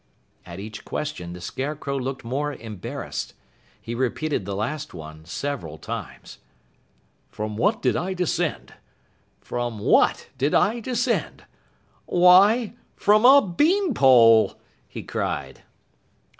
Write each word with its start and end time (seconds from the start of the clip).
At 0.47 0.59
each 0.59 0.83
question, 0.83 1.33
the 1.33 1.39
Scarecrow 1.41 1.95
looked 1.95 2.23
more 2.25 2.53
embarrassed. 2.55 3.35
He 3.79 3.93
repeated 3.93 4.45
the 4.45 4.55
last 4.55 4.95
one 4.95 5.25
several 5.25 5.77
times. 5.77 6.39
"From 7.29 7.55
what 7.55 7.83
did 7.83 7.95
I 7.95 8.15
descend? 8.15 8.73
From 9.41 9.77
what 9.77 10.27
did 10.39 10.55
I 10.55 10.79
descend? 10.79 11.43
Why, 12.07 12.73
from 12.95 13.25
a 13.25 13.45
bean 13.47 13.93
pole!" 13.93 14.59
he 14.87 15.03
cried. 15.03 15.61